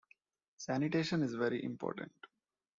[0.57, 2.11] Sanitation is very important.